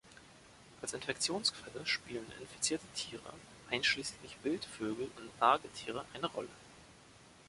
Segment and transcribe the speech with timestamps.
[0.81, 3.21] Als Infektionsquelle spielen infizierte Tiere
[3.69, 6.47] einschließlich Wildvögel und Nagetiere eine Rolle.